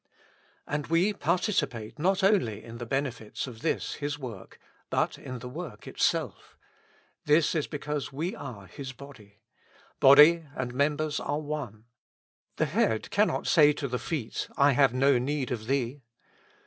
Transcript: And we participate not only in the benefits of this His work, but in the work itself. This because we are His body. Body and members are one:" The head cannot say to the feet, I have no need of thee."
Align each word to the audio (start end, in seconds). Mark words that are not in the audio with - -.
And 0.65 0.87
we 0.87 1.13
participate 1.13 1.99
not 1.99 2.23
only 2.23 2.63
in 2.63 2.79
the 2.79 2.87
benefits 2.87 3.45
of 3.45 3.61
this 3.61 3.93
His 4.01 4.17
work, 4.17 4.57
but 4.89 5.19
in 5.19 5.37
the 5.37 5.47
work 5.47 5.85
itself. 5.85 6.57
This 7.25 7.53
because 7.67 8.11
we 8.11 8.35
are 8.35 8.65
His 8.65 8.93
body. 8.93 9.41
Body 9.99 10.43
and 10.55 10.73
members 10.73 11.19
are 11.19 11.39
one:" 11.39 11.85
The 12.57 12.65
head 12.65 13.11
cannot 13.11 13.45
say 13.45 13.73
to 13.73 13.87
the 13.87 13.99
feet, 13.99 14.47
I 14.57 14.71
have 14.71 14.91
no 14.91 15.19
need 15.19 15.51
of 15.51 15.67
thee." 15.67 16.01